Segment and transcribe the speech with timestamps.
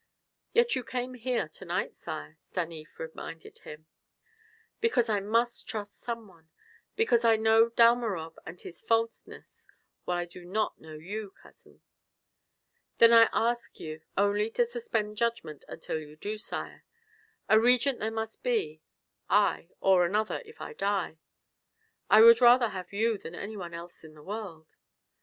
[0.51, 3.85] "Yet you came here to night, sire," Stanief reminded him.
[4.79, 6.49] "Because I must trust some one.
[6.95, 9.67] Because I know Dalmorov and his falseness,
[10.05, 11.81] while I do not know you, cousin."
[12.97, 16.83] "Then I ask you only to suspend judgment until you do, sire.
[17.47, 18.81] A regent there must be,
[19.29, 21.19] I, or another if I die"
[22.09, 24.65] "I would rather have you than any one else in the world."